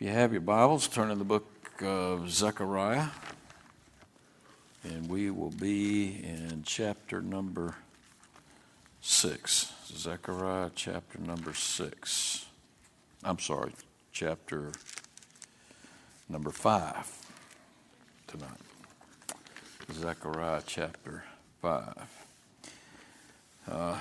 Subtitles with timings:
[0.00, 1.50] If you have your Bibles, turn to the book
[1.82, 3.08] of Zechariah,
[4.84, 7.74] and we will be in chapter number
[9.00, 9.72] six.
[9.88, 12.46] Zechariah chapter number six.
[13.24, 13.72] I'm sorry,
[14.12, 14.70] chapter
[16.28, 17.10] number five
[18.28, 18.50] tonight.
[19.94, 21.24] Zechariah chapter
[21.60, 22.08] five.
[23.68, 23.98] Uh,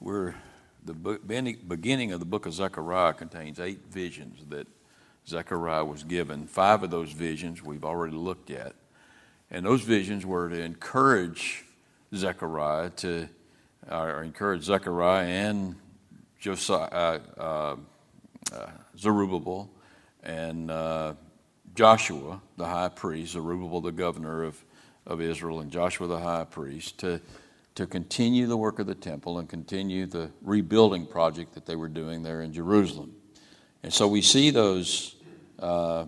[0.00, 0.34] we're
[0.84, 4.66] the beginning of the book of Zechariah contains eight visions that
[5.26, 6.46] Zechariah was given.
[6.46, 8.74] Five of those visions we've already looked at.
[9.50, 11.64] And those visions were to encourage
[12.14, 13.28] Zechariah to,
[13.90, 15.76] or encourage Zechariah and
[16.40, 17.76] Josiah, uh, uh,
[18.52, 18.66] uh,
[18.98, 19.70] Zerubbabel
[20.22, 21.14] and uh,
[21.74, 24.62] Joshua, the high priest, Zerubbabel, the governor of,
[25.06, 27.20] of Israel, and Joshua, the high priest, to,
[27.74, 31.88] to continue the work of the temple and continue the rebuilding project that they were
[31.88, 33.14] doing there in Jerusalem.
[33.82, 35.16] And so we see those
[35.58, 36.06] uh,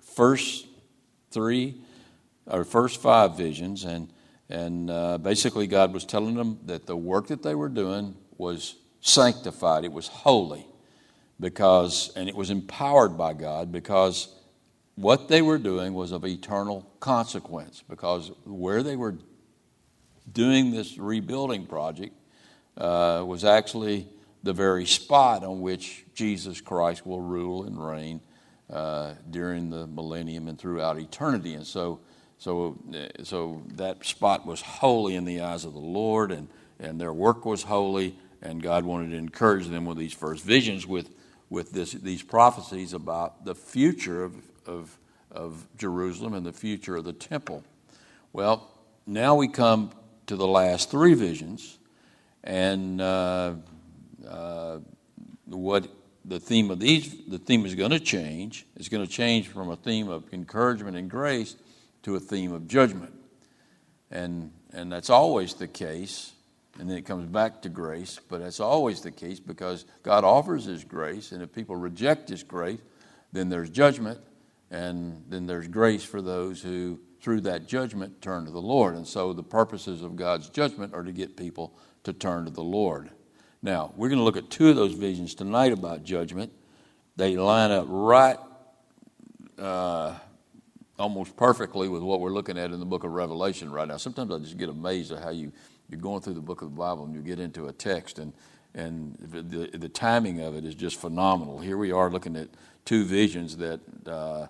[0.00, 0.66] first
[1.30, 1.80] three
[2.46, 4.12] or first five visions, and
[4.48, 8.76] and uh, basically God was telling them that the work that they were doing was
[9.00, 10.66] sanctified, it was holy,
[11.38, 14.34] because and it was empowered by God because
[14.96, 19.16] what they were doing was of eternal consequence because where they were
[20.30, 22.14] doing this rebuilding project
[22.76, 24.06] uh, was actually
[24.42, 28.20] the very spot on which Jesus Christ will rule and reign
[28.72, 31.54] uh, during the millennium and throughout eternity.
[31.54, 32.00] And so,
[32.38, 37.00] so, uh, so that spot was holy in the eyes of the Lord, and, and
[37.00, 41.10] their work was holy, and God wanted to encourage them with these first visions, with,
[41.48, 44.34] with this, these prophecies about the future of,
[44.66, 44.98] of,
[45.30, 47.64] of Jerusalem and the future of the temple.
[48.32, 48.70] Well,
[49.06, 49.90] now we come
[50.26, 51.78] to the last three visions,
[52.44, 53.54] and uh,
[54.26, 54.78] uh,
[55.46, 55.88] what
[56.24, 58.66] the theme of these the theme is going to change.
[58.76, 61.56] It's going to change from a theme of encouragement and grace
[62.02, 63.14] to a theme of judgment,
[64.10, 66.32] and and that's always the case.
[66.78, 70.64] And then it comes back to grace, but that's always the case because God offers
[70.64, 72.78] His grace, and if people reject His grace,
[73.32, 74.18] then there's judgment,
[74.70, 78.94] and then there's grace for those who through that judgment, turn to the Lord.
[78.94, 82.62] And so the purposes of God's judgment are to get people to turn to the
[82.62, 83.10] Lord.
[83.62, 86.50] Now, we're going to look at two of those visions tonight about judgment.
[87.16, 88.38] They line up right
[89.58, 90.14] uh,
[90.98, 93.98] almost perfectly with what we're looking at in the book of Revelation right now.
[93.98, 95.52] Sometimes I just get amazed at how you,
[95.90, 98.32] you're going through the book of the Bible and you get into a text, and,
[98.74, 101.58] and the, the timing of it is just phenomenal.
[101.58, 102.48] Here we are looking at
[102.86, 104.46] two visions that uh,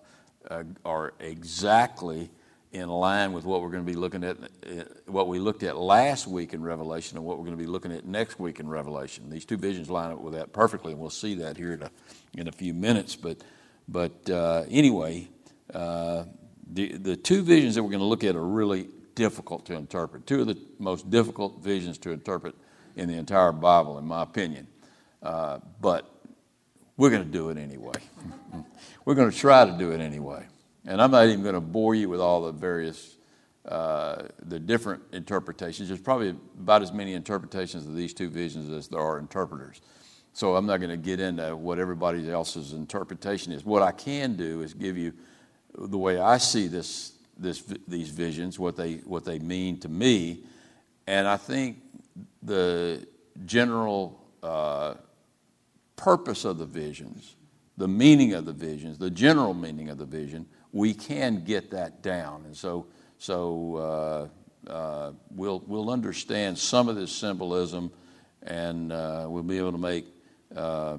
[0.49, 2.31] uh, are exactly
[2.73, 5.77] in line with what we're going to be looking at, uh, what we looked at
[5.77, 8.69] last week in Revelation and what we're going to be looking at next week in
[8.69, 9.29] Revelation.
[9.29, 11.91] These two visions line up with that perfectly, and we'll see that here in a,
[12.35, 13.17] in a few minutes.
[13.17, 13.39] But,
[13.89, 15.29] but uh, anyway,
[15.75, 16.25] uh,
[16.73, 20.27] the, the two visions that we're going to look at are really difficult to interpret.
[20.27, 22.55] Two of the most difficult visions to interpret
[22.95, 24.69] in the entire Bible, in my opinion.
[25.23, 26.09] Uh, but
[26.97, 27.95] we're going to do it anyway.
[29.05, 30.47] we're going to try to do it anyway.
[30.91, 33.17] And I'm not even going to bore you with all the various,
[33.65, 35.89] uh, the different interpretations.
[35.89, 39.81] There's probably about as many interpretations of these two visions as there are interpreters.
[40.33, 43.65] So I'm not going to get into what everybody else's interpretation is.
[43.65, 45.13] What I can do is give you
[45.79, 50.43] the way I see this, this, these visions, what they, what they mean to me.
[51.07, 51.83] And I think
[52.43, 53.07] the
[53.47, 54.95] general uh,
[55.95, 57.37] purpose of the visions,
[57.77, 62.03] the meaning of the visions, the general meaning of the vision we can get that
[62.03, 62.45] down.
[62.47, 62.87] And so,
[63.19, 64.29] so
[64.67, 67.91] uh, uh, we'll, we'll understand some of this symbolism
[68.43, 70.07] and uh, we'll be able to make,
[70.57, 70.99] uh,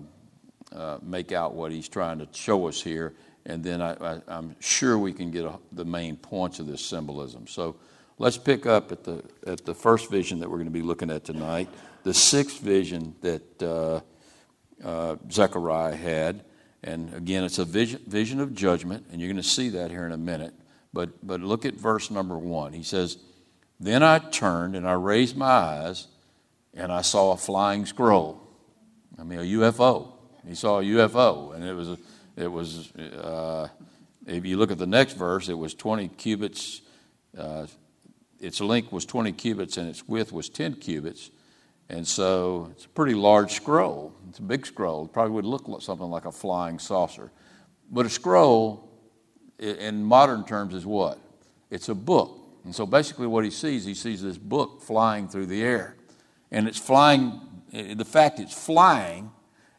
[0.72, 3.14] uh, make out what he's trying to show us here.
[3.46, 7.48] And then I, am sure we can get a, the main points of this symbolism.
[7.48, 7.78] So
[8.20, 11.09] let's pick up at the, at the first vision that we're going to be looking
[11.09, 11.68] at tonight,
[12.03, 13.64] the sixth vision that
[14.84, 16.44] uh, Zechariah had.
[16.84, 20.06] And again, it's a vision, vision of judgment, and you're going to see that here
[20.06, 20.53] in a minute.
[20.94, 22.73] But, but look at verse number one.
[22.73, 23.17] He says,
[23.79, 26.08] Then I turned and I raised my eyes,
[26.73, 28.41] and I saw a flying scroll.
[29.20, 30.14] I mean, a UFO.
[30.47, 31.97] He saw a UFO, and it was,
[32.35, 33.67] it was uh,
[34.26, 36.82] if you look at the next verse, it was 20 cubits.
[37.38, 37.67] Uh,
[38.40, 41.29] its length was 20 cubits, and its width was 10 cubits.
[41.91, 44.14] And so it's a pretty large scroll.
[44.29, 45.03] It's a big scroll.
[45.05, 47.32] It probably would look like something like a flying saucer.
[47.91, 48.90] But a scroll,
[49.59, 51.20] in modern terms, is what?
[51.70, 52.40] It's a book.
[52.64, 55.97] And so basically, what he sees, he sees this book flying through the air.
[56.49, 57.41] And it's flying,
[57.73, 59.29] the fact it's flying,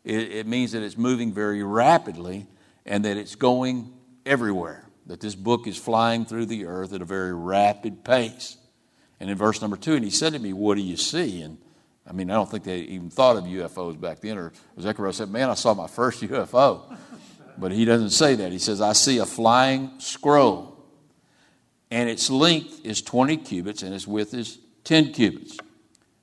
[0.05, 2.47] it, it means that it's moving very rapidly
[2.85, 3.91] and that it's going
[4.27, 8.59] everywhere, that this book is flying through the earth at a very rapid pace.
[9.19, 11.41] And in verse number two, and he said to me, What do you see?
[11.41, 11.57] And
[12.07, 14.39] I mean, I don't think they even thought of UFOs back then.
[14.39, 16.97] Or Zechariah said, Man, I saw my first UFO.
[17.59, 18.51] But he doesn't say that.
[18.51, 20.85] He says, I see a flying scroll,
[21.91, 25.59] and its length is 20 cubits, and its width is 10 cubits.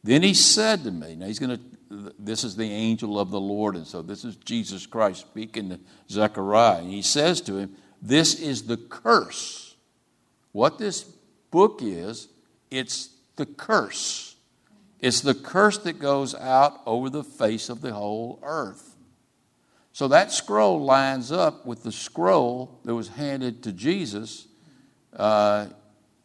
[0.03, 1.63] Then he said to me, Now he's going to
[2.19, 3.75] this is the angel of the Lord.
[3.75, 5.79] And so this is Jesus Christ speaking to
[6.09, 6.79] Zechariah.
[6.79, 9.75] And he says to him, This is the curse.
[10.51, 11.03] What this
[11.51, 12.27] book is,
[12.69, 14.28] it's the curse.
[14.99, 18.95] It's the curse that goes out over the face of the whole earth.
[19.93, 24.47] So that scroll lines up with the scroll that was handed to Jesus
[25.15, 25.67] uh,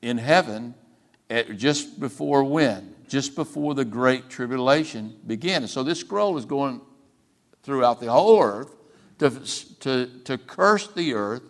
[0.03, 0.75] in heaven
[1.31, 2.95] at just before when?
[3.09, 5.63] just before the Great Tribulation began.
[5.63, 6.81] And so this scroll is going
[7.63, 8.75] throughout the whole earth
[9.19, 9.31] to,
[9.81, 11.43] to, to curse the earth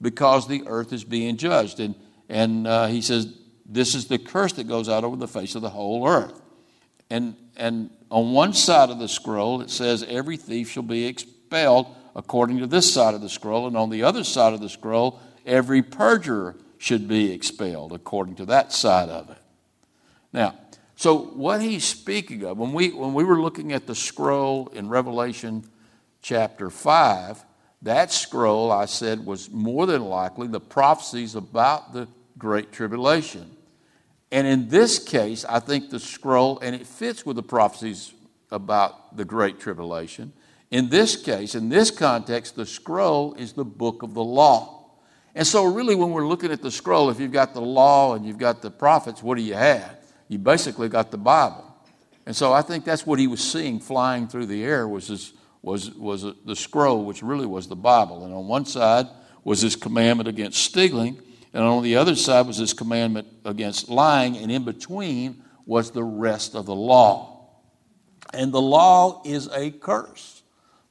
[0.00, 1.80] because the earth is being judged.
[1.80, 1.94] And,
[2.28, 3.34] and uh, he says,
[3.66, 6.40] This is the curse that goes out over the face of the whole earth.
[7.10, 11.94] And, and on one side of the scroll, it says, Every thief shall be expelled
[12.14, 13.66] according to this side of the scroll.
[13.66, 18.46] And on the other side of the scroll, every perjurer should be expelled according to
[18.46, 19.38] that side of it.
[20.32, 20.54] Now,
[20.98, 24.88] so, what he's speaking of, when we, when we were looking at the scroll in
[24.88, 25.64] Revelation
[26.22, 27.44] chapter 5,
[27.82, 33.48] that scroll, I said, was more than likely the prophecies about the Great Tribulation.
[34.30, 38.12] And in this case, I think the scroll, and it fits with the prophecies
[38.50, 40.32] about the Great Tribulation.
[40.70, 44.74] In this case, in this context, the scroll is the book of the law.
[45.34, 48.26] And so, really, when we're looking at the scroll, if you've got the law and
[48.26, 49.98] you've got the prophets, what do you have?
[50.28, 51.64] you basically got the Bible.
[52.26, 55.32] And so I think that's what he was seeing flying through the air was,
[55.62, 58.24] was, was the scroll, which really was the Bible.
[58.24, 59.06] And on one side
[59.42, 61.20] was his commandment against stealing,
[61.52, 66.04] and on the other side was this commandment against lying, and in between was the
[66.04, 67.48] rest of the law.
[68.32, 70.42] And the law is a curse.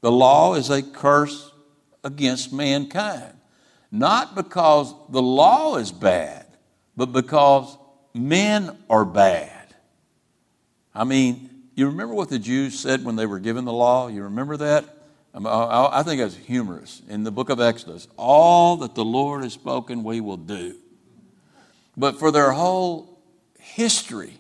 [0.02, 1.52] The law is a curse
[2.04, 3.34] against mankind.
[3.92, 6.46] Not because the law is bad,
[6.96, 7.78] but because
[8.14, 9.76] men are bad.
[10.94, 14.08] I mean, you remember what the Jews said when they were given the law?
[14.08, 14.97] You remember that?
[15.34, 17.02] I think it's humorous.
[17.08, 20.76] In the book of Exodus, all that the Lord has spoken, we will do.
[21.96, 23.20] But for their whole
[23.60, 24.34] history,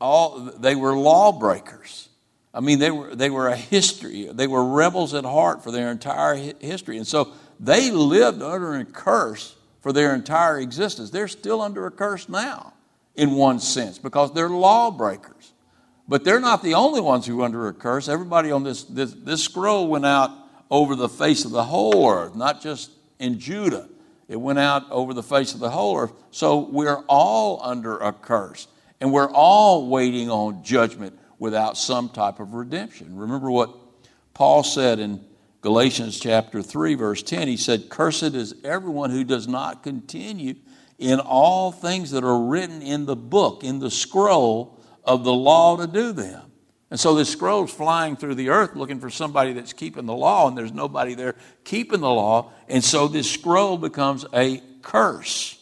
[0.00, 2.08] all, they were lawbreakers.
[2.52, 4.28] I mean, they were, they were a history.
[4.32, 6.96] They were rebels at heart for their entire history.
[6.96, 11.10] And so they lived under a curse for their entire existence.
[11.10, 12.72] They're still under a curse now,
[13.16, 15.52] in one sense, because they're lawbreakers.
[16.06, 18.08] But they're not the only ones who are under a curse.
[18.08, 20.30] Everybody on this, this, this scroll went out
[20.70, 23.88] over the face of the whole earth, not just in Judah.
[24.28, 26.12] It went out over the face of the whole earth.
[26.30, 28.66] So we're all under a curse.
[29.00, 33.16] And we're all waiting on judgment without some type of redemption.
[33.16, 33.74] Remember what
[34.34, 35.24] Paul said in
[35.60, 40.54] Galatians chapter 3, verse 10, he said, Cursed is everyone who does not continue
[40.98, 45.76] in all things that are written in the book, in the scroll of the law
[45.76, 46.50] to do them.
[46.90, 50.48] And so this scroll's flying through the earth looking for somebody that's keeping the law,
[50.48, 51.34] and there's nobody there
[51.64, 52.52] keeping the law.
[52.68, 55.60] And so this scroll becomes a curse.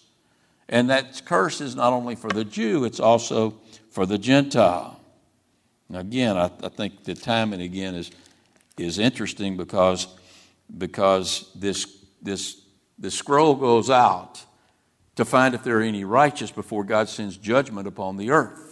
[0.69, 5.01] And that curse is not only for the Jew, it's also for the Gentile.
[5.89, 8.11] Now, again, I, I think the timing again is
[8.79, 10.09] is interesting because,
[10.77, 12.61] because this, this,
[12.99, 14.45] this scroll goes out
[15.17, 18.72] to find if there are any righteous before God sends judgment upon the earth.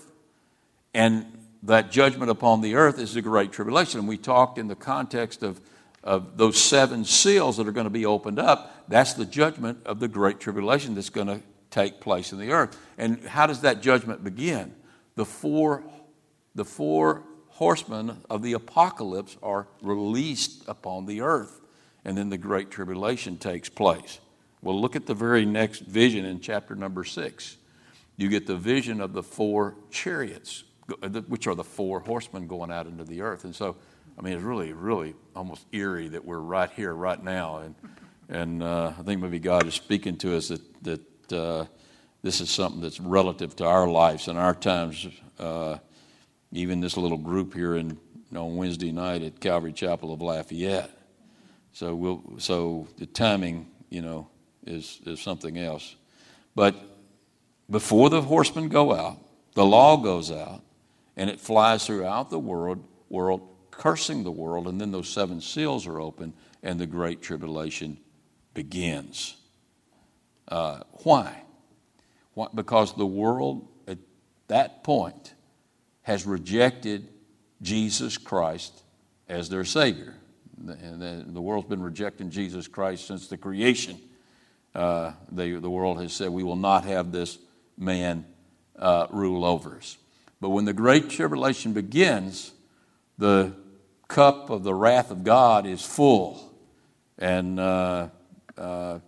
[0.95, 1.27] And
[1.63, 4.01] that judgment upon the earth is the Great Tribulation.
[4.01, 5.61] And we talked in the context of,
[6.03, 8.85] of those seven seals that are going to be opened up.
[8.89, 12.77] That's the judgment of the Great Tribulation that's going to take place in the earth.
[12.99, 14.75] And how does that judgment begin?
[15.15, 15.85] The four,
[16.55, 21.61] the four horsemen of the apocalypse are released upon the earth,
[22.05, 24.19] and then the great tribulation takes place.
[24.63, 27.57] Well, look at the very next vision in chapter number six.
[28.17, 30.65] You get the vision of the four chariots,
[31.29, 33.45] which are the four horsemen going out into the earth.
[33.45, 33.77] And so,
[34.19, 37.59] I mean, it's really, really almost eerie that we're right here, right now.
[37.59, 37.75] And,
[38.29, 41.65] and uh, I think maybe God is speaking to us that, that uh,
[42.23, 45.07] this is something that's relative to our lives and our times.
[45.39, 45.79] Uh,
[46.53, 47.99] even this little group here in,
[48.35, 50.91] on Wednesday night at Calvary Chapel of Lafayette.
[51.73, 54.29] So we'll, so the timing, you know,
[54.67, 55.95] is, is something else.
[56.55, 56.75] But
[57.71, 59.19] before the horsemen go out,
[59.55, 60.63] the law goes out,
[61.17, 65.87] and it flies throughout the world, world, cursing the world, and then those seven seals
[65.87, 67.99] are open, and the Great Tribulation
[68.55, 69.37] begins.
[70.49, 71.43] Uh, why?
[72.35, 72.49] why?
[72.55, 73.99] Because the world at
[74.49, 75.35] that point
[76.03, 77.09] has rejected
[77.63, 78.83] Jesus Christ
[79.29, 80.15] as their Savior.
[80.67, 83.99] And the, world's been rejecting Jesus Christ since the creation.
[84.75, 87.39] Uh, they, the world has said, We will not have this
[87.79, 88.27] man
[88.79, 89.97] uh, rule over us.
[90.41, 92.53] But when the Great Tribulation begins,
[93.19, 93.55] the
[94.09, 96.55] cup of the wrath of God is full.
[97.19, 98.09] And uh,
[98.57, 99.01] uh,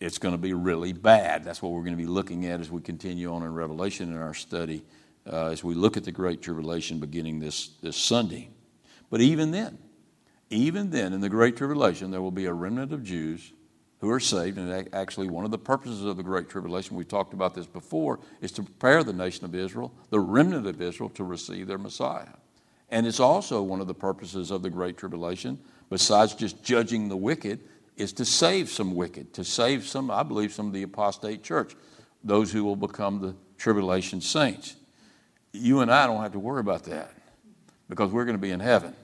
[0.00, 1.44] it's going to be really bad.
[1.44, 4.18] That's what we're going to be looking at as we continue on in Revelation in
[4.18, 4.84] our study,
[5.30, 8.50] uh, as we look at the Great Tribulation beginning this, this Sunday.
[9.10, 9.78] But even then,
[10.50, 13.52] even then, in the Great Tribulation, there will be a remnant of Jews
[14.02, 14.58] who are saved.
[14.58, 18.18] And actually, one of the purposes of the Great Tribulation, we talked about this before,
[18.42, 22.26] is to prepare the nation of Israel, the remnant of Israel, to receive their Messiah.
[22.90, 27.16] And it's also one of the purposes of the Great Tribulation, besides just judging the
[27.16, 27.60] wicked,
[27.96, 31.76] is to save some wicked, to save some, I believe, some of the apostate church,
[32.24, 34.74] those who will become the tribulation saints.
[35.52, 37.14] You and I don't have to worry about that
[37.88, 38.96] because we're going to be in heaven.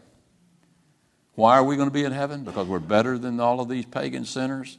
[1.37, 2.43] Why are we going to be in heaven?
[2.43, 4.77] Because we're better than all of these pagan sinners?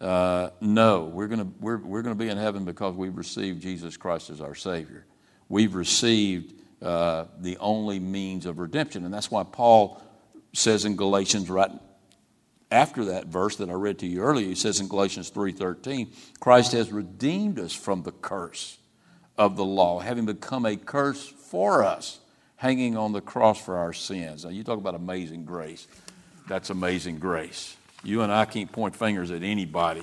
[0.00, 4.30] Uh, no, we're going we're, we're to be in heaven because we've received Jesus Christ
[4.30, 5.06] as our Savior.
[5.48, 9.04] We've received uh, the only means of redemption.
[9.04, 10.02] And that's why Paul
[10.52, 11.70] says in Galatians, right
[12.70, 16.08] after that verse that I read to you earlier, he says in Galatians 3:13,
[16.40, 18.78] Christ has redeemed us from the curse
[19.38, 22.18] of the law, having become a curse for us,
[22.56, 24.44] hanging on the cross for our sins.
[24.44, 25.86] Now you talk about amazing grace.
[26.48, 27.76] That's amazing grace.
[28.06, 30.02] You and I can't point fingers at anybody.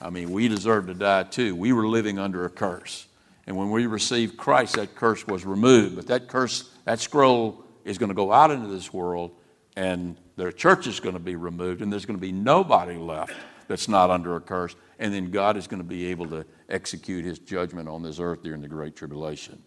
[0.00, 1.56] I mean, we deserve to die too.
[1.56, 3.06] We were living under a curse.
[3.46, 5.96] And when we received Christ, that curse was removed.
[5.96, 9.32] But that curse, that scroll is going to go out into this world,
[9.74, 13.34] and their church is going to be removed, and there's going to be nobody left
[13.66, 14.76] that's not under a curse.
[14.98, 18.42] And then God is going to be able to execute his judgment on this earth
[18.42, 19.60] during the Great Tribulation.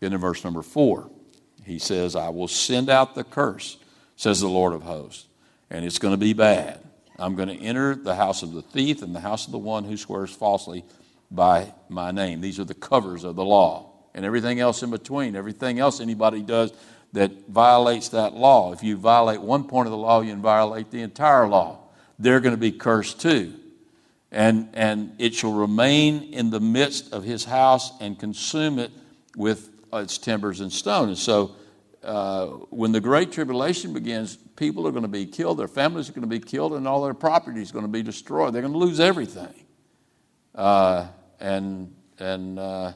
[0.00, 1.10] Then in verse number four,
[1.64, 3.78] he says, I will send out the curse,
[4.16, 5.27] says the Lord of hosts,
[5.70, 6.80] and it's going to be bad.
[7.18, 9.84] I'm going to enter the house of the thief and the house of the one
[9.84, 10.84] who swears falsely
[11.30, 12.40] by my name.
[12.40, 13.92] These are the covers of the law.
[14.14, 16.72] And everything else in between, everything else anybody does
[17.12, 18.72] that violates that law.
[18.72, 21.80] If you violate one point of the law, you violate the entire law.
[22.18, 23.54] They're going to be cursed too.
[24.30, 28.90] And, and it shall remain in the midst of his house and consume it
[29.36, 31.08] with its timbers and stone.
[31.08, 31.56] And so
[32.02, 36.12] uh, when the Great Tribulation begins, people are going to be killed, their families are
[36.12, 38.54] going to be killed, and all their property is going to be destroyed.
[38.54, 39.54] They're going to lose everything.
[40.54, 41.08] Uh,
[41.40, 42.92] and and uh,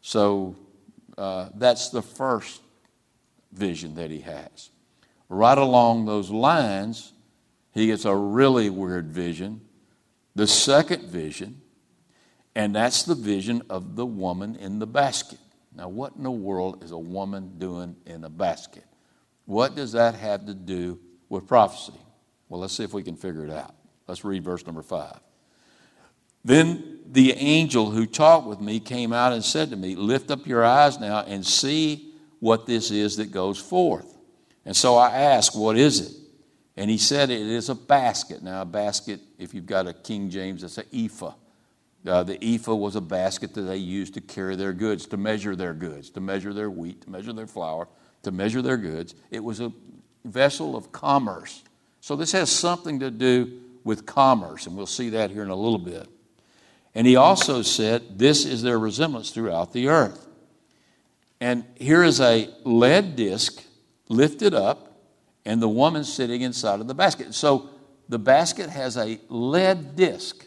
[0.00, 0.56] so
[1.18, 2.62] uh, that's the first
[3.52, 4.70] vision that he has.
[5.28, 7.12] Right along those lines,
[7.72, 9.62] he gets a really weird vision.
[10.34, 11.60] The second vision,
[12.54, 15.38] and that's the vision of the woman in the basket.
[15.74, 18.84] Now, what in the world is a woman doing in a basket?
[19.46, 21.98] What does that have to do with prophecy?
[22.48, 23.74] Well, let's see if we can figure it out.
[24.06, 25.18] Let's read verse number five.
[26.44, 30.46] Then the angel who talked with me came out and said to me, Lift up
[30.46, 34.18] your eyes now and see what this is that goes forth.
[34.64, 36.12] And so I asked, What is it?
[36.76, 38.42] And he said, It is a basket.
[38.42, 41.34] Now, a basket, if you've got a King James, it's an ephah.
[42.06, 45.54] Uh, the ephah was a basket that they used to carry their goods, to measure
[45.54, 47.86] their goods, to measure their wheat, to measure their flour,
[48.22, 49.14] to measure their goods.
[49.30, 49.72] It was a
[50.24, 51.62] vessel of commerce.
[52.00, 55.56] So this has something to do with commerce, and we'll see that here in a
[55.56, 56.08] little bit.
[56.94, 60.26] And he also said, This is their resemblance throughout the earth.
[61.40, 63.64] And here is a lead disc
[64.08, 65.00] lifted up,
[65.44, 67.34] and the woman sitting inside of the basket.
[67.34, 67.70] So
[68.08, 70.46] the basket has a lead disc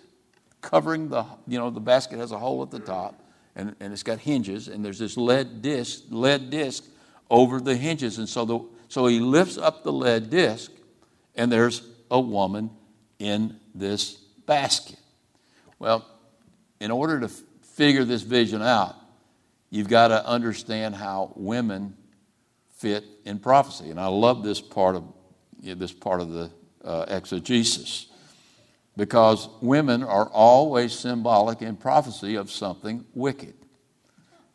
[0.65, 3.21] covering the, you know, the basket has a hole at the top,
[3.55, 6.83] and, and it's got hinges, and there's this lead disc, lead disc
[7.29, 8.17] over the hinges.
[8.17, 10.71] And so, the, so he lifts up the lead disc,
[11.35, 12.71] and there's a woman
[13.19, 14.15] in this
[14.47, 14.97] basket.
[15.77, 16.03] Well,
[16.79, 18.95] in order to figure this vision out,
[19.69, 21.95] you've got to understand how women
[22.77, 23.91] fit in prophecy.
[23.91, 25.03] And I love this part of
[25.61, 26.49] you know, this part of the
[26.83, 28.07] uh, exegesis
[28.97, 33.53] because women are always symbolic in prophecy of something wicked.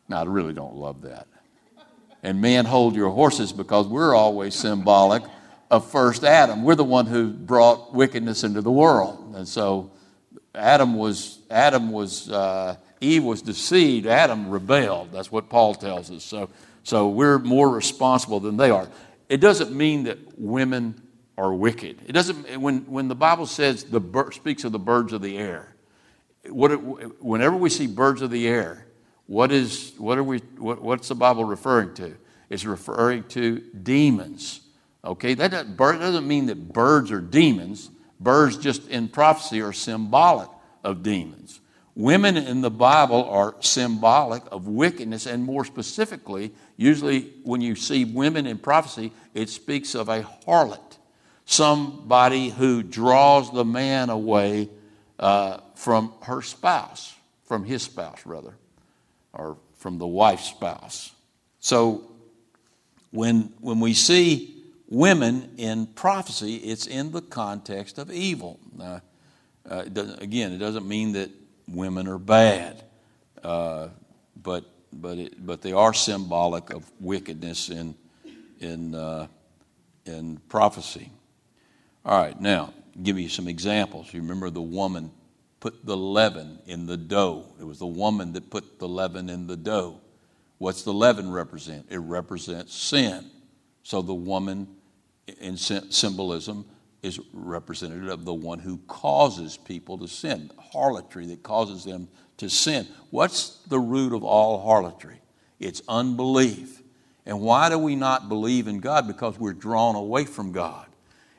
[0.07, 1.27] Now, I really don't love that.
[2.23, 5.23] And men, hold your horses because we're always symbolic
[5.71, 6.63] of first Adam.
[6.63, 9.33] We're the one who brought wickedness into the world.
[9.35, 9.91] And so
[10.53, 14.05] Adam was, Adam was, uh, Eve was deceived.
[14.05, 15.11] Adam rebelled.
[15.11, 16.23] That's what Paul tells us.
[16.23, 16.49] So,
[16.83, 18.87] so we're more responsible than they are.
[19.29, 21.01] It doesn't mean that women
[21.41, 21.97] are wicked.
[22.05, 25.75] It doesn't, when, when the Bible says the speaks of the birds of the air,
[26.47, 26.77] what it,
[27.21, 28.85] whenever we see birds of the air,
[29.25, 32.15] what is, what are we, what, what's the Bible referring to?
[32.51, 34.61] It's referring to demons.
[35.03, 37.89] Okay, that doesn't, bird, doesn't mean that birds are demons.
[38.19, 40.49] Birds, just in prophecy, are symbolic
[40.83, 41.59] of demons.
[41.95, 48.05] Women in the Bible are symbolic of wickedness, and more specifically, usually when you see
[48.05, 50.90] women in prophecy, it speaks of a harlot,
[51.51, 54.69] somebody who draws the man away
[55.19, 57.13] uh, from her spouse,
[57.45, 58.53] from his spouse, rather,
[59.33, 61.11] or from the wife's spouse.
[61.59, 62.09] So
[63.11, 68.59] when, when we see women in prophecy, it's in the context of evil.
[68.75, 69.01] Now,
[69.69, 71.29] uh, it again, it doesn't mean that
[71.67, 72.83] women are bad,
[73.43, 73.89] uh,
[74.41, 77.95] but but it, but they are symbolic of wickedness in
[78.59, 79.27] in uh,
[80.05, 81.11] in prophecy.
[82.05, 84.13] All right, now give you some examples.
[84.13, 85.11] You remember the woman
[85.59, 87.45] put the leaven in the dough.
[87.59, 90.01] It was the woman that put the leaven in the dough.
[90.57, 91.87] What's the leaven represent?
[91.89, 93.29] It represents sin.
[93.83, 94.67] So the woman
[95.39, 96.65] in symbolism
[97.01, 102.49] is representative of the one who causes people to sin, harlotry that causes them to
[102.49, 102.87] sin.
[103.09, 105.19] What's the root of all harlotry?
[105.59, 106.81] It's unbelief.
[107.25, 109.07] And why do we not believe in God?
[109.07, 110.87] Because we're drawn away from God.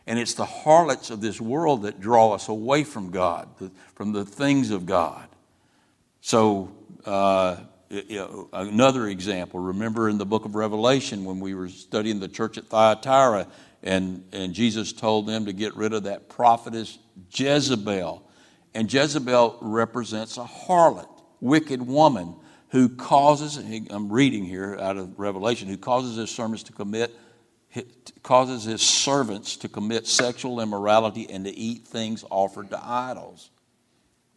[0.06, 3.49] And it's the harlots of this world that draw us away from God,
[3.94, 5.28] from the things of God.
[6.21, 6.73] So,
[7.04, 7.56] uh,
[8.52, 12.64] another example, remember in the book of Revelation when we were studying the church at
[12.66, 13.47] Thyatira
[13.82, 16.99] and, and Jesus told them to get rid of that prophetess
[17.30, 18.23] Jezebel.
[18.75, 21.09] And Jezebel represents a harlot,
[21.40, 22.37] wicked woman
[22.68, 23.59] who causes,
[23.90, 27.14] I'm reading here out of Revelation, who causes his servants to commit,
[28.23, 33.50] causes his servants to commit sexual immorality and to eat things offered to idols.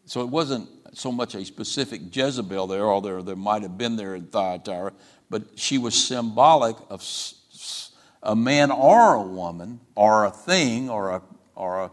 [0.06, 4.15] So it wasn't so much a specific Jezebel there, although there might have been there
[4.15, 4.93] in Thyatira,
[5.30, 7.04] but she was symbolic of
[8.24, 11.21] a man or a woman or a thing or a,
[11.56, 11.91] or a,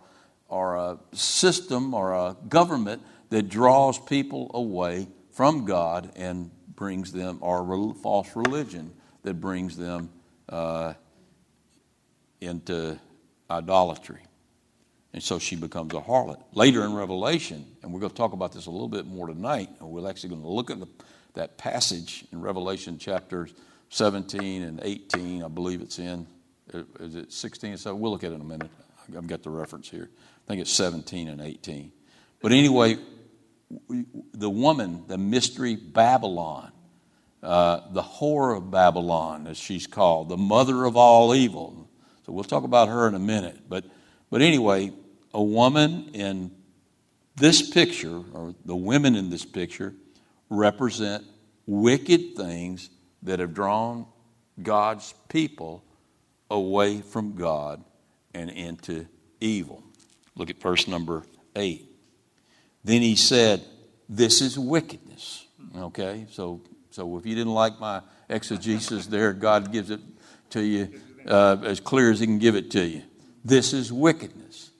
[0.48, 7.38] or a system or a government that draws people away from God and brings them,
[7.40, 10.10] or false religion that brings them
[10.48, 10.94] uh,
[12.42, 12.98] into
[13.50, 14.20] idolatry.
[15.14, 16.42] And so she becomes a harlot.
[16.54, 19.68] Later in Revelation, and we're going to talk about this a little bit more tonight,
[19.80, 20.88] and we're actually going to look at the,
[21.34, 23.52] that passage in Revelation chapters
[23.90, 26.26] 17 and 18, I believe it's in.
[26.98, 27.94] Is it 16 so?
[27.94, 28.70] We'll look at it in a minute.
[29.14, 30.08] I've got the reference here.
[30.14, 31.92] I think it's 17 and 18.
[32.40, 32.96] But anyway,
[34.32, 36.72] the woman, the mystery Babylon,
[37.42, 41.90] uh, the whore of Babylon, as she's called, the mother of all evil.
[42.26, 43.68] So we'll talk about her in a minute.
[43.68, 43.84] But,
[44.30, 44.92] but anyway,
[45.34, 46.52] a woman in
[47.36, 49.94] this picture, or the women in this picture,
[50.50, 51.24] represent
[51.66, 52.90] wicked things
[53.22, 54.06] that have drawn
[54.62, 55.84] God's people
[56.50, 57.82] away from God
[58.34, 59.06] and into
[59.40, 59.82] evil.
[60.36, 61.24] Look at verse number
[61.56, 61.88] 8.
[62.84, 63.64] Then he said,
[64.08, 65.46] This is wickedness.
[65.76, 70.00] Okay, so, so if you didn't like my exegesis there, God gives it
[70.50, 73.02] to you uh, as clear as he can give it to you.
[73.44, 74.70] This is wickedness.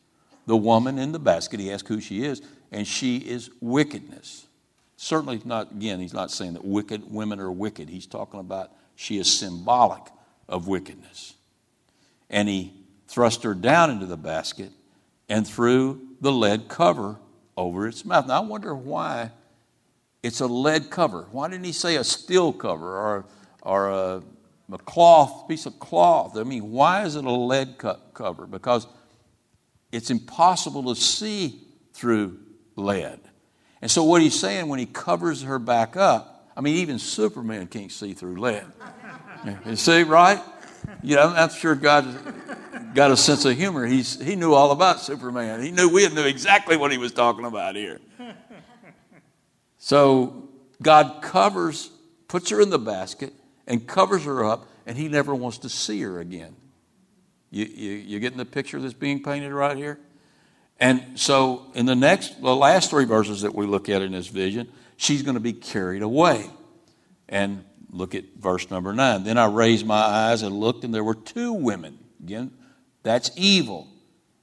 [0.47, 4.47] The woman in the basket, he asked who she is, and she is wickedness.
[4.97, 7.89] Certainly not, again, he's not saying that wicked women are wicked.
[7.89, 10.03] He's talking about she is symbolic
[10.49, 11.35] of wickedness.
[12.31, 12.73] And he
[13.09, 14.71] thrust her down into the basket
[15.29, 17.19] and threw the lead cover
[17.57, 18.27] over its mouth.
[18.27, 19.31] Now, I wonder why
[20.23, 21.27] it's a lead cover.
[21.33, 23.25] Why didn't he say a steel cover or,
[23.61, 24.23] or a,
[24.75, 26.37] a cloth, piece of cloth?
[26.37, 27.77] I mean, why is it a lead
[28.15, 28.47] cover?
[28.47, 28.87] Because
[29.91, 31.61] it's impossible to see
[31.93, 32.39] through
[32.77, 33.21] lead.
[33.81, 37.67] And so, what he's saying when he covers her back up, I mean, even Superman
[37.67, 38.67] can't see through lead.
[39.67, 40.41] You see, right?
[41.03, 42.07] You know, I'm sure God
[42.95, 43.87] got a sense of humor.
[43.87, 45.61] He's, he knew all about Superman.
[45.61, 47.99] He knew we knew exactly what he was talking about here.
[49.79, 50.49] So
[50.81, 51.91] God covers,
[52.29, 53.33] puts her in the basket,
[53.73, 56.55] and covers her up, and he never wants to see her again.
[57.51, 59.99] You, you, you getting the picture that's being painted right here?
[60.79, 64.27] And so, in the next, the last three verses that we look at in this
[64.27, 66.51] vision, she's going to be carried away.
[67.31, 69.25] And look at verse number nine.
[69.25, 71.99] Then I raised my eyes and looked, and there were two women.
[72.23, 72.51] Again,
[73.03, 73.89] that's evil.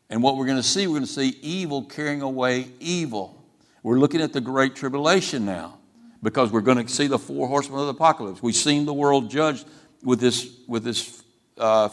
[0.09, 3.45] And what we're going to see, we're going to see evil carrying away evil.
[3.83, 5.78] We're looking at the Great Tribulation now
[6.21, 8.43] because we're going to see the four horsemen of the apocalypse.
[8.43, 9.65] We've seen the world judged
[10.03, 11.23] with this, with this
[11.58, 11.89] uh,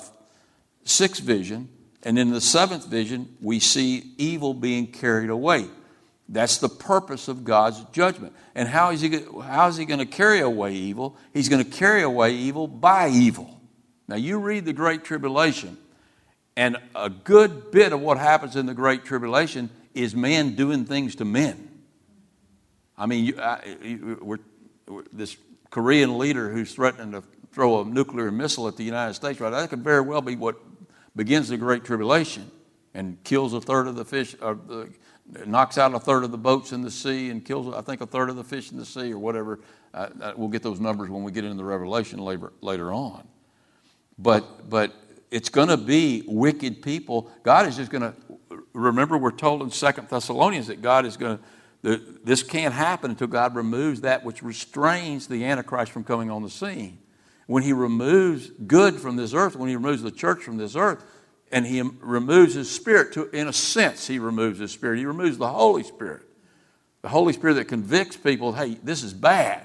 [0.84, 1.68] sixth vision,
[2.06, 5.66] And in the seventh vision, we see evil being carried away.
[6.28, 8.32] That's the purpose of God's judgment.
[8.54, 11.16] And how is he, how is he going to carry away evil?
[11.34, 13.60] He's going to carry away evil by evil.
[14.06, 15.76] Now, you read the Great Tribulation,
[16.56, 21.16] and a good bit of what happens in the Great Tribulation is men doing things
[21.16, 21.68] to men.
[22.98, 24.38] I mean, you, I, you, we're,
[24.88, 25.36] we're, this
[25.70, 29.50] Korean leader who's threatening to throw a nuclear missile at the United States, right?
[29.50, 30.56] That could very well be what
[31.14, 32.50] begins the Great Tribulation
[32.94, 34.90] and kills a third of the fish, or the,
[35.44, 38.06] knocks out a third of the boats in the sea and kills, I think, a
[38.06, 39.60] third of the fish in the sea or whatever.
[39.92, 43.26] Uh, uh we'll get those numbers when we get into the Revelation later, later on.
[44.18, 44.92] But, but
[45.30, 47.30] it's going to be wicked people.
[47.42, 48.14] God is just going to,
[48.72, 51.44] remember, we're told in Second Thessalonians that God is going to,
[51.86, 56.50] this can't happen until God removes that which restrains the Antichrist from coming on the
[56.50, 56.98] scene.
[57.46, 61.04] When He removes good from this earth, when He removes the church from this earth,
[61.52, 64.98] and He removes His Spirit, to, in a sense, He removes His Spirit.
[64.98, 66.22] He removes the Holy Spirit.
[67.02, 69.62] The Holy Spirit that convicts people, hey, this is bad.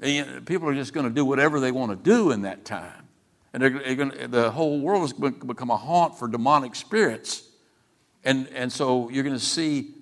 [0.00, 3.08] And people are just going to do whatever they want to do in that time.
[3.54, 7.42] And they're, they're the whole world is going to become a haunt for demonic spirits.
[8.22, 9.94] And, and so you're going to see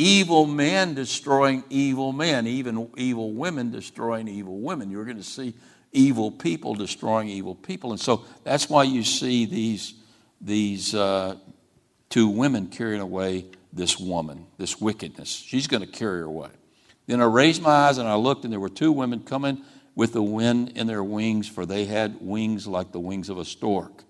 [0.00, 4.90] evil men destroying evil men, even evil women destroying evil women.
[4.90, 5.52] You're going to see
[5.92, 7.90] evil people destroying evil people.
[7.90, 9.92] And so that's why you see these,
[10.40, 11.36] these uh,
[12.08, 15.28] two women carrying away this woman, this wickedness.
[15.28, 16.48] She's going to carry her away.
[17.06, 19.62] Then I raised my eyes and I looked, and there were two women coming
[19.94, 23.44] with the wind in their wings, for they had wings like the wings of a
[23.44, 24.04] stork.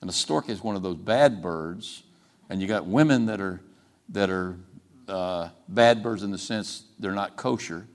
[0.00, 2.04] And a stork is one of those bad birds,
[2.48, 3.60] and you got women that are
[4.10, 4.58] that are
[5.08, 7.86] uh, bad birds in the sense they're not kosher,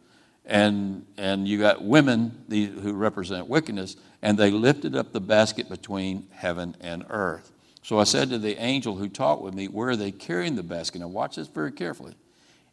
[0.46, 6.28] and and you got women who represent wickedness, and they lifted up the basket between
[6.32, 7.52] heaven and earth.
[7.82, 10.64] So I said to the angel who talked with me, Where are they carrying the
[10.64, 11.00] basket?
[11.00, 12.16] Now watch this very carefully.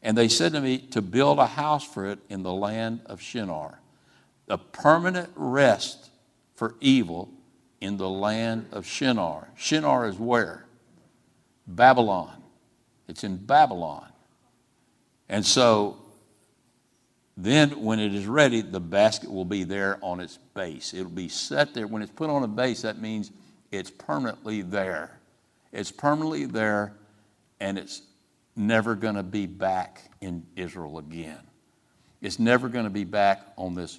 [0.02, 3.20] And they said to me, To build a house for it in the land of
[3.20, 3.80] Shinar
[4.48, 6.10] a permanent rest
[6.54, 7.30] for evil
[7.80, 9.48] in the land of Shinar.
[9.56, 10.66] Shinar is where?
[11.66, 12.42] Babylon.
[13.08, 14.06] It's in Babylon.
[15.28, 15.96] And so
[17.36, 20.94] then when it is ready, the basket will be there on its base.
[20.94, 21.86] It'll be set there.
[21.86, 23.30] When it's put on a base, that means
[23.70, 25.18] it's permanently there.
[25.72, 26.94] It's permanently there,
[27.60, 28.02] and it's
[28.54, 31.40] never going to be back in Israel again.
[32.22, 33.98] It's never going to be back on this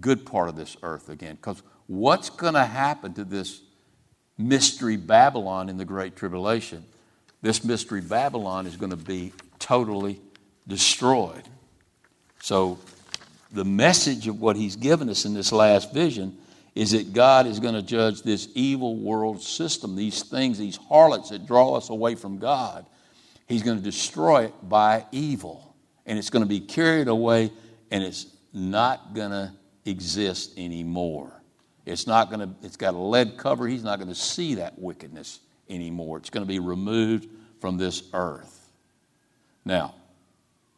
[0.00, 1.36] good part of this earth again.
[1.36, 3.62] Because what's going to happen to this
[4.36, 6.84] mystery Babylon in the Great Tribulation?
[7.42, 9.32] This mystery Babylon is going to be
[9.64, 10.20] totally
[10.68, 11.42] destroyed.
[12.40, 12.78] So,
[13.50, 16.36] the message of what he's given us in this last vision
[16.74, 21.30] is that God is going to judge this evil world system, these things, these harlots
[21.30, 22.84] that draw us away from God.
[23.46, 25.74] He's going to destroy it by evil.
[26.04, 27.50] And it's going to be carried away,
[27.90, 29.52] and it's not going to
[29.86, 31.32] exist anymore.
[31.86, 33.66] It's not going to, it's got a lead cover.
[33.66, 36.18] He's not going to see that wickedness anymore.
[36.18, 37.28] It's going to be removed
[37.60, 38.63] from this earth.
[39.64, 39.94] Now,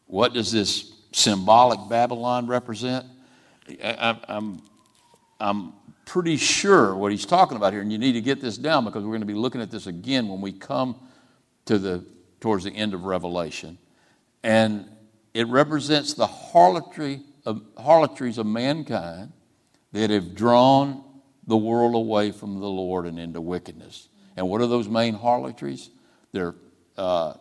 [0.07, 3.07] what does this symbolic Babylon represent?
[3.83, 4.62] I, I'm,
[5.40, 5.72] I'm
[6.05, 9.03] pretty sure what he's talking about here, and you need to get this down because
[9.03, 10.96] we're going to be looking at this again when we come
[11.64, 12.05] to the
[12.40, 13.79] towards the end of Revelation.
[14.42, 14.87] And
[15.35, 19.33] it represents the harlotry of, harlotries of mankind
[19.92, 21.03] that have drawn
[21.46, 24.09] the world away from the Lord and into wickedness.
[24.37, 25.90] And what are those main harlotries?
[26.33, 26.55] They're
[26.96, 27.35] uh,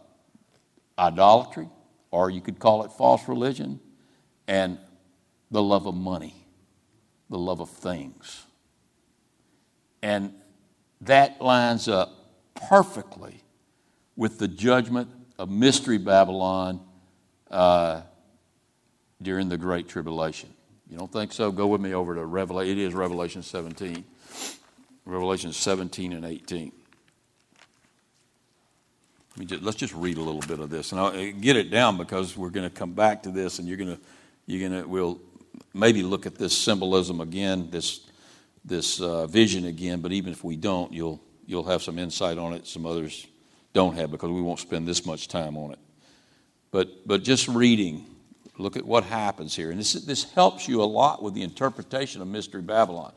[0.97, 1.69] idolatry,
[2.11, 3.79] or you could call it false religion,
[4.47, 4.77] and
[5.51, 6.35] the love of money,
[7.29, 8.45] the love of things.
[10.01, 10.33] And
[11.01, 12.11] that lines up
[12.69, 13.41] perfectly
[14.15, 16.81] with the judgment of Mystery Babylon.
[17.49, 18.01] Uh,
[19.21, 20.49] during the Great Tribulation.
[20.89, 21.51] You don't think so?
[21.51, 22.77] Go with me over to Revelation.
[22.77, 24.03] It is Revelation 17.
[25.05, 26.71] Revelation 17 and 18.
[29.39, 31.97] Just, let's just read a little bit of this, and I'll uh, get it down
[31.97, 34.01] because we're going to come back to this, and you're going to,
[34.45, 35.19] you're going to, we'll
[35.73, 38.01] maybe look at this symbolism again, this,
[38.63, 39.99] this uh, vision again.
[39.99, 42.65] But even if we don't, you'll, you'll have some insight on it.
[42.65, 43.27] Some others
[43.73, 45.79] don't have because we won't spend this much time on it.
[46.71, 48.05] But, but just reading
[48.57, 49.71] Look at what happens here.
[49.71, 53.11] And this, this helps you a lot with the interpretation of Mystery Babylon.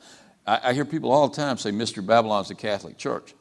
[0.46, 3.34] I, I hear people all the time say Mystery Babylon is the Catholic Church.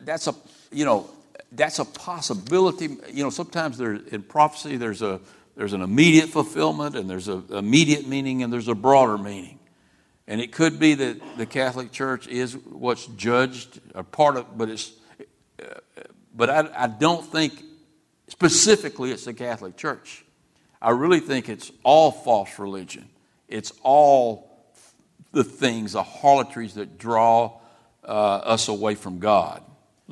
[0.00, 0.34] That's a,
[0.70, 1.08] you know,
[1.54, 2.96] that's a possibility.
[3.12, 5.20] You know, sometimes there, in prophecy there's, a,
[5.56, 9.58] there's an immediate fulfillment and there's an immediate meaning and there's a broader meaning.
[10.26, 14.70] And it could be that the Catholic Church is what's judged, a part of, but
[14.70, 14.92] it's,
[16.34, 17.62] but I, I don't think
[18.28, 20.24] specifically it's the Catholic Church.
[20.80, 23.08] I really think it's all false religion.
[23.48, 24.50] It's all
[25.32, 27.60] the things, the harlotries that draw
[28.04, 29.62] uh, us away from God.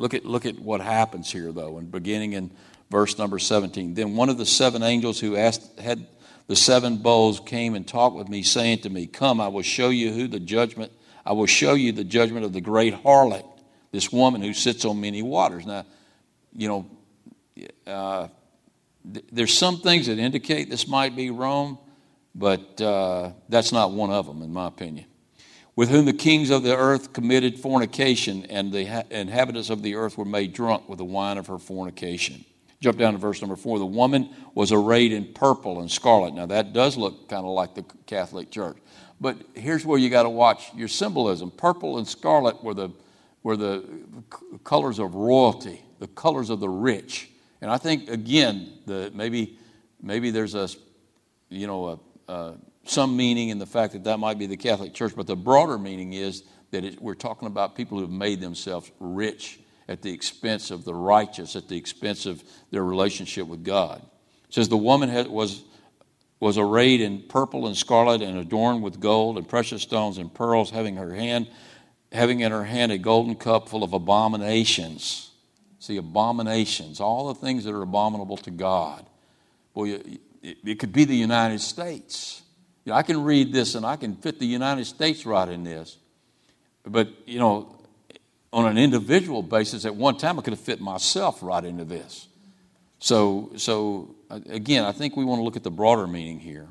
[0.01, 2.51] Look at, look at what happens here, though, and beginning in
[2.91, 3.93] verse number 17.
[3.93, 6.07] Then one of the seven angels who asked, had
[6.47, 9.91] the seven bowls came and talked with me, saying to me, Come, I will show
[9.91, 10.91] you who the judgment,
[11.27, 13.45] I will show you the judgment of the great harlot,
[13.93, 15.67] this woman who sits on many waters.
[15.67, 15.85] Now,
[16.57, 16.91] you know,
[17.87, 18.29] uh,
[19.13, 21.77] th- there's some things that indicate this might be Rome,
[22.35, 25.05] but uh, that's not one of them, in my opinion.
[25.77, 30.19] With whom the kings of the earth committed fornication, and the inhabitants of the earth
[30.19, 32.45] were made drunk with the wine of her fornication.
[32.81, 33.79] Jump down to verse number four.
[33.79, 36.35] The woman was arrayed in purple and scarlet.
[36.35, 38.79] Now, that does look kind of like the Catholic Church.
[39.21, 41.51] But here's where you got to watch your symbolism.
[41.51, 42.91] Purple and scarlet were the,
[43.43, 43.85] were the
[44.65, 47.29] colors of royalty, the colors of the rich.
[47.61, 49.59] And I think, again, the, maybe,
[50.03, 50.69] maybe there's a,
[51.51, 52.55] you know, a, a,
[52.85, 55.79] some meaning in the fact that that might be the Catholic Church, but the broader
[55.79, 60.13] meaning is that it, we're talking about people who have made themselves rich at the
[60.13, 64.01] expense of the righteous, at the expense of their relationship with God.
[64.49, 65.63] It says the woman had, was,
[66.39, 70.71] was arrayed in purple and scarlet and adorned with gold and precious stones and pearls,
[70.71, 71.49] having her hand,
[72.13, 75.31] having in her hand a golden cup full of abominations.
[75.81, 79.07] See, abominations, all the things that are abominable to God.
[79.77, 82.43] It, it could be the United States.
[82.85, 85.65] You know, I can read this and I can fit the United States right in
[85.65, 85.99] this.
[86.85, 87.77] But, you know,
[88.53, 92.27] on an individual basis, at one time I could have fit myself right into this.
[92.99, 96.69] So, so uh, again, I think we want to look at the broader meaning here.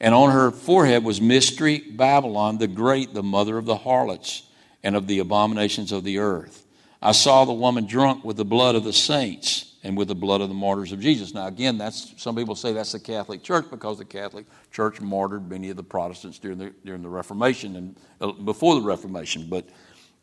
[0.00, 4.42] And on her forehead was Mystery Babylon, the great, the mother of the harlots
[4.82, 6.66] and of the abominations of the earth.
[7.00, 10.40] I saw the woman drunk with the blood of the saints and with the blood
[10.40, 11.32] of the martyrs of Jesus.
[11.32, 15.48] Now, again, that's some people say that's the Catholic Church because the Catholic Church martyred
[15.48, 19.46] many of the Protestants during the during the Reformation and uh, before the Reformation.
[19.48, 19.68] But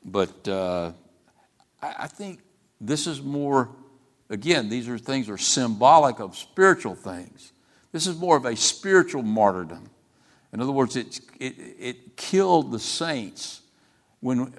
[0.03, 0.91] but uh,
[1.81, 2.41] I, I think
[2.81, 3.69] this is more,
[4.29, 7.53] again, these are things are symbolic of spiritual things.
[7.93, 9.89] This is more of a spiritual martyrdom.
[10.51, 13.61] In other words, it, it, it killed the saints
[14.19, 14.53] when,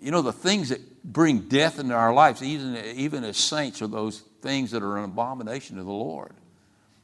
[0.00, 3.88] you know, the things that bring death into our lives, even, even as saints, are
[3.88, 6.34] those things that are an abomination to the Lord.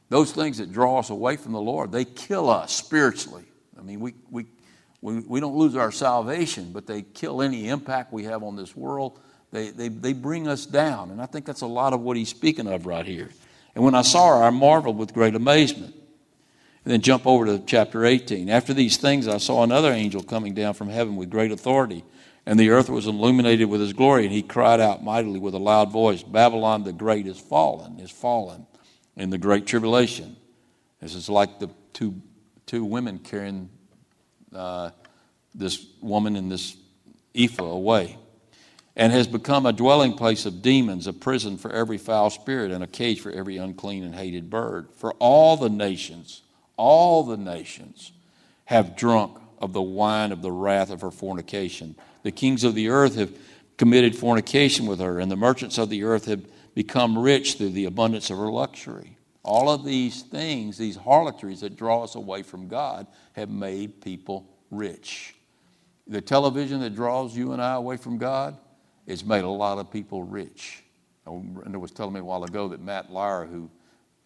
[0.09, 3.45] Those things that draw us away from the Lord, they kill us spiritually.
[3.77, 4.45] I mean, we, we,
[5.01, 8.75] we, we don't lose our salvation, but they kill any impact we have on this
[8.75, 9.19] world.
[9.51, 11.09] They, they, they bring us down.
[11.09, 13.29] And I think that's a lot of what he's speaking of right here.
[13.73, 15.95] And when I saw her, I marveled with great amazement.
[16.83, 18.49] And then jump over to chapter 18.
[18.49, 22.03] After these things, I saw another angel coming down from heaven with great authority,
[22.45, 24.25] and the earth was illuminated with his glory.
[24.25, 28.11] And he cried out mightily with a loud voice Babylon the Great is fallen, is
[28.11, 28.65] fallen
[29.15, 30.35] in the great tribulation.
[31.01, 32.21] This is like the two,
[32.65, 33.69] two women carrying
[34.53, 34.91] uh,
[35.53, 36.75] this woman and this
[37.35, 38.17] ephah away,
[38.95, 42.83] and has become a dwelling place of demons, a prison for every foul spirit, and
[42.83, 44.89] a cage for every unclean and hated bird.
[44.95, 46.41] For all the nations,
[46.77, 48.11] all the nations
[48.65, 51.95] have drunk of the wine of the wrath of her fornication.
[52.23, 53.31] The kings of the earth have
[53.77, 57.85] committed fornication with her, and the merchants of the earth have become rich through the
[57.85, 59.17] abundance of her luxury.
[59.43, 64.47] All of these things, these harlotries that draw us away from God, have made people
[64.69, 65.35] rich.
[66.07, 68.57] The television that draws you and I away from God
[69.07, 70.83] has made a lot of people rich.
[71.25, 73.69] Oh, Brenda was telling me a while ago that Matt Lauer, who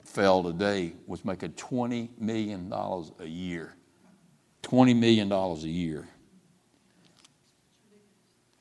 [0.03, 3.75] fell today, was making $20 million a year.
[4.63, 6.07] $20 million a year.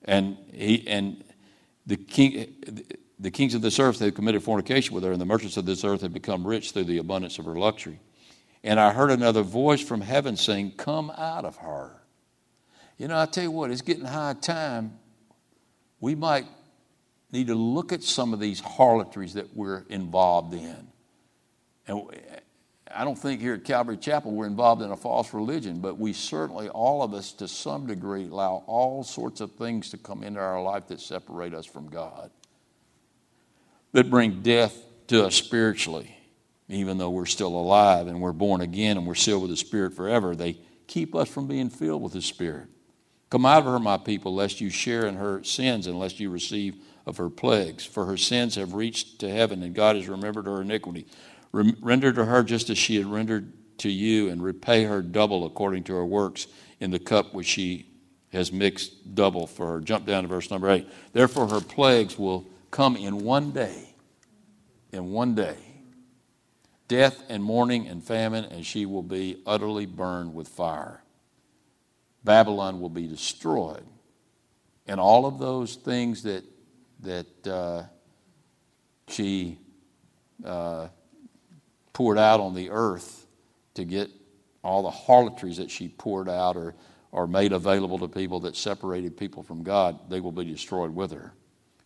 [0.04, 1.24] And, he, and
[1.86, 2.54] the, king,
[3.18, 5.84] the kings of this earth have committed fornication with her, and the merchants of this
[5.84, 8.00] earth have become rich through the abundance of her luxury.
[8.62, 12.00] And I heard another voice from heaven saying, Come out of her.
[12.96, 14.98] You know, I tell you what, it's getting high time.
[16.00, 16.46] We might
[17.32, 20.88] need to look at some of these harlotries that we're involved in.
[21.86, 22.08] And
[22.94, 26.12] I don't think here at Calvary Chapel we're involved in a false religion, but we
[26.12, 30.40] certainly, all of us to some degree, allow all sorts of things to come into
[30.40, 32.30] our life that separate us from God,
[33.92, 34.76] that bring death
[35.09, 36.14] to us spiritually
[36.68, 39.94] even though we're still alive and we're born again and we're sealed with the Spirit
[39.94, 42.68] forever, they keep us from being filled with the Spirit.
[43.30, 46.30] Come out of her, my people, lest you share in her sins and lest you
[46.30, 47.85] receive of her plagues.
[47.85, 51.07] For her sins have reached to heaven, and God has remembered her iniquity.
[51.54, 55.84] Render to her just as she had rendered to you, and repay her double according
[55.84, 56.46] to her works
[56.80, 57.86] in the cup which she
[58.32, 59.80] has mixed double for her.
[59.80, 60.88] Jump down to verse number eight.
[61.12, 63.94] Therefore, her plagues will come in one day.
[64.92, 65.56] In one day.
[66.88, 71.02] Death and mourning and famine, and she will be utterly burned with fire.
[72.24, 73.84] Babylon will be destroyed.
[74.86, 76.44] And all of those things that,
[77.00, 77.84] that uh,
[79.08, 79.58] she
[80.44, 80.88] uh,
[81.94, 83.26] poured out on the earth
[83.72, 84.11] to get
[84.62, 86.74] all the harlotries that she poured out or,
[87.12, 91.12] or made available to people that separated people from God, they will be destroyed with
[91.12, 91.33] her.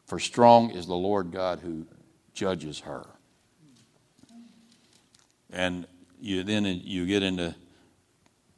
[0.07, 1.87] For strong is the Lord God who
[2.33, 3.05] judges her.
[5.51, 5.87] And
[6.21, 7.55] you then you get into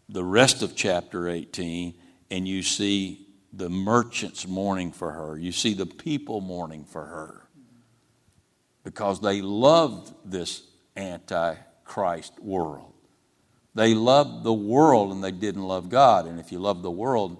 [0.09, 1.95] the rest of chapter 18
[2.31, 5.39] and you see the merchants mourning for her.
[5.39, 7.49] You see the people mourning for her
[8.85, 10.63] because they loved this
[10.97, 12.93] antichrist world.
[13.75, 16.27] They loved the world and they didn't love God.
[16.27, 17.39] And if you love the world,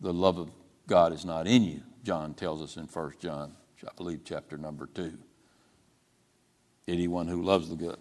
[0.00, 0.50] the love of
[0.86, 1.82] God is not in you.
[2.04, 3.52] John tells us in 1 John,
[3.82, 5.16] I believe, chapter number 2.
[6.86, 7.96] Anyone who loves the,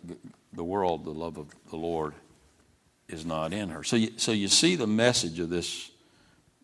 [0.52, 2.14] the world, the love of the Lord
[3.08, 3.84] is not in her.
[3.84, 5.90] So you, so you see the message of this,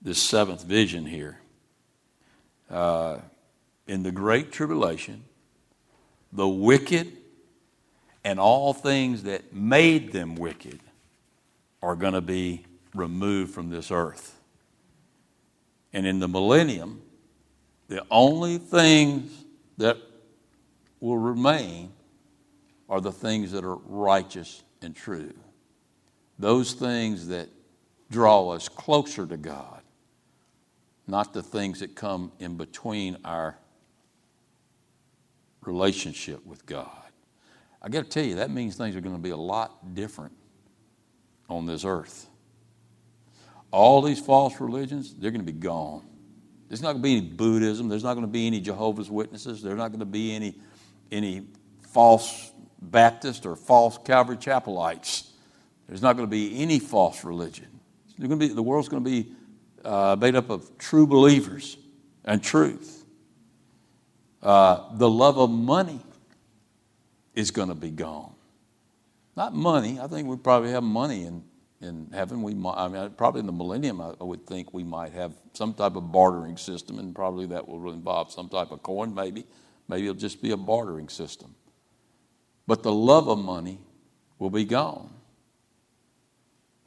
[0.02, 1.40] this seventh vision here.
[2.70, 3.20] Uh,
[3.88, 5.24] in the great tribulation,
[6.32, 7.19] the wicked
[8.30, 10.80] and all things that made them wicked
[11.82, 12.64] are going to be
[12.94, 14.40] removed from this earth.
[15.94, 17.02] And in the millennium,
[17.88, 19.32] the only things
[19.78, 19.98] that
[21.00, 21.92] will remain
[22.88, 25.34] are the things that are righteous and true.
[26.38, 27.50] Those things that
[28.12, 29.82] draw us closer to God,
[31.08, 33.58] not the things that come in between our
[35.64, 37.09] relationship with God.
[37.82, 40.34] I got to tell you, that means things are going to be a lot different
[41.50, 42.28] on this earth.
[43.72, 46.06] All these false religions, they're going to be gone.
[46.68, 47.88] There's not going to be any Buddhism.
[47.88, 49.62] There's not going to be any Jehovah's Witnesses.
[49.62, 50.56] There's not going to be any,
[51.12, 51.48] any
[51.82, 55.30] false Baptist or false Calvary Chapelites.
[55.88, 57.68] There's not going to be any false religion.
[58.20, 59.32] Be, the world's going to be
[59.84, 61.78] uh, made up of true believers
[62.26, 63.06] and truth.
[64.44, 66.02] Uh, the love of money
[67.40, 68.34] is going to be gone.
[69.38, 70.00] Not money.
[70.00, 71.42] I think we probably have money in,
[71.80, 72.44] in heaven.
[72.44, 75.34] We might, I mean, probably in the millennium, I, I would think we might have
[75.54, 79.46] some type of bartering system, and probably that will involve some type of coin, maybe.
[79.88, 81.56] Maybe it'll just be a bartering system.
[82.68, 83.80] But the love of money
[84.38, 85.10] will be gone.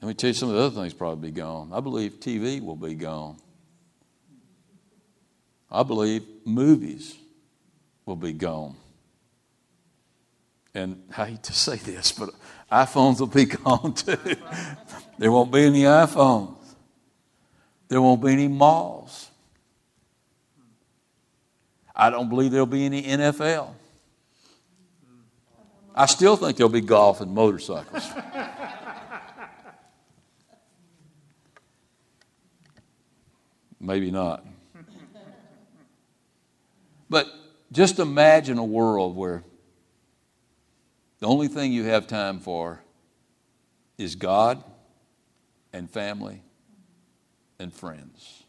[0.02, 1.72] Let me tell you some of the other things probably be gone.
[1.72, 3.38] I believe TV will be gone.
[5.70, 7.16] I believe movies
[8.04, 8.76] will be gone.
[10.74, 12.30] And I hate to say this, but
[12.70, 14.16] iPhones will be gone too.
[15.18, 16.56] there won't be any iPhones.
[17.88, 19.28] There won't be any malls.
[21.94, 23.74] I don't believe there'll be any NFL.
[25.94, 28.08] I still think there'll be golf and motorcycles.
[33.78, 34.46] Maybe not.
[37.10, 37.26] But
[37.72, 39.44] just imagine a world where
[41.22, 42.82] the only thing you have time for
[43.96, 44.60] is God
[45.72, 46.42] and family
[47.60, 48.42] and friends.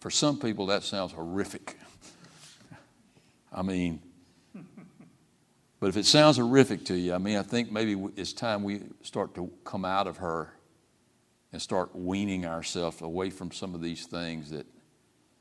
[0.00, 1.78] For some people, that sounds horrific.
[3.54, 4.02] I mean,
[5.80, 8.82] but if it sounds horrific to you, I mean, I think maybe it's time we
[9.00, 10.52] start to come out of her
[11.54, 14.66] and start weaning ourselves away from some of these things that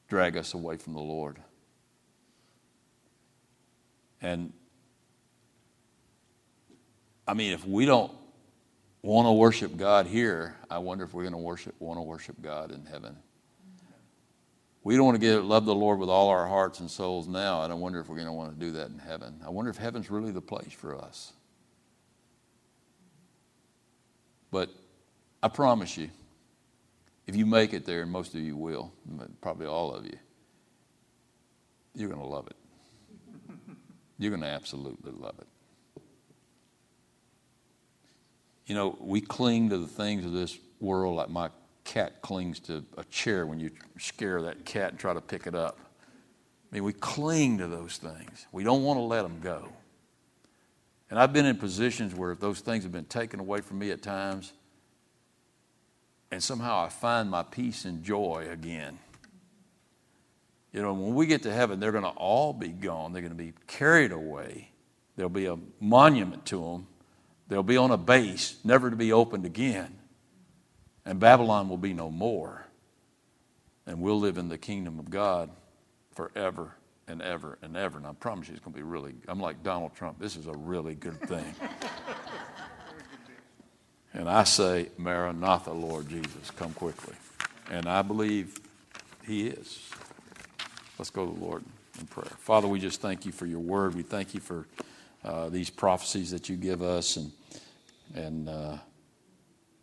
[0.08, 1.41] drag us away from the Lord.
[4.21, 4.54] And
[7.27, 8.11] I mean, if we don't
[9.01, 12.41] want to worship God here, I wonder if we're going to worship want to worship
[12.41, 13.15] God in heaven.
[14.83, 17.63] We don't want to get love the Lord with all our hearts and souls now,
[17.63, 19.41] and I wonder if we're going to want to do that in heaven.
[19.43, 21.33] I wonder if heaven's really the place for us.
[24.51, 24.69] But
[25.41, 26.11] I promise you,
[27.26, 28.93] if you make it there, and most of you will,
[29.41, 30.17] probably all of you,
[31.95, 32.55] you're going to love it.
[34.19, 35.47] You're going to absolutely love it.
[38.66, 41.49] You know, we cling to the things of this world like my
[41.84, 45.55] cat clings to a chair when you scare that cat and try to pick it
[45.55, 45.78] up.
[46.72, 48.47] I mean, we cling to those things.
[48.51, 49.70] We don't want to let them go.
[51.09, 54.01] And I've been in positions where those things have been taken away from me at
[54.01, 54.51] times,
[56.32, 58.97] and somehow I find my peace and joy again.
[60.74, 63.13] You know, when we get to heaven, they're going to all be gone.
[63.13, 64.72] They're going to be carried away.
[65.16, 66.88] There'll be a monument to them.
[67.48, 69.98] They'll be on a base, never to be opened again.
[71.06, 72.66] And Babylon will be no more.
[73.86, 75.52] And we'll live in the kingdom of God
[76.16, 76.76] forever
[77.08, 78.00] and ever and ever.
[78.00, 80.20] And I promise you it's going to be really, I'm like Donald Trump.
[80.20, 81.46] This is a really good thing.
[84.14, 87.14] and I say, Maranatha, Lord Jesus, come quickly.
[87.70, 88.58] And I believe
[89.26, 89.88] he is.
[90.98, 91.64] Let's go to the Lord
[92.00, 92.32] in prayer.
[92.39, 93.93] Father, we just thank you for your word.
[93.93, 94.66] We thank you for
[95.26, 97.32] uh, these prophecies that you give us and,
[98.13, 98.78] and uh,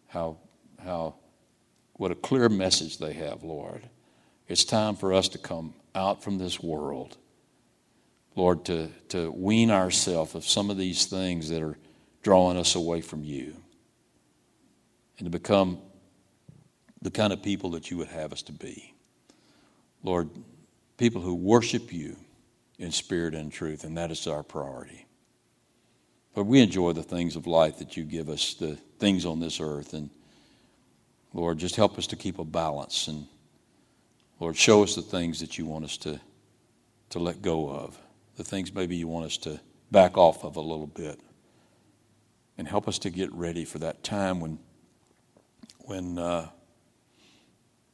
[0.06, 0.36] how,
[0.82, 1.16] how,
[1.94, 3.82] what a clear message they have, Lord.
[4.46, 7.16] It's time for us to come out from this world,
[8.36, 11.76] Lord, to, to wean ourselves of some of these things that are
[12.22, 13.56] drawing us away from you
[15.18, 15.78] and to become
[17.00, 18.94] the kind of people that you would have us to be.
[20.04, 20.30] Lord,
[20.98, 22.16] people who worship you
[22.78, 25.06] in spirit and truth, and that is our priority.
[26.34, 29.60] But we enjoy the things of life that you give us, the things on this
[29.60, 30.10] earth, and
[31.34, 33.26] Lord, just help us to keep a balance and
[34.42, 36.20] Lord, show us the things that you want us to,
[37.10, 37.96] to let go of,
[38.36, 39.60] the things maybe you want us to
[39.92, 41.20] back off of a little bit.
[42.58, 44.58] And help us to get ready for that time when,
[45.78, 46.48] when uh,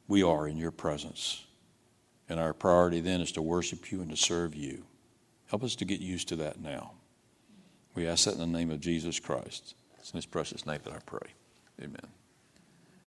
[0.07, 1.45] we are in your presence.
[2.27, 4.87] And our priority then is to worship you and to serve you.
[5.51, 6.93] Help us to get used to that now.
[7.95, 9.75] We ask that in the name of Jesus Christ.
[9.99, 11.33] It's in his precious name that I pray.
[11.81, 12.18] Amen.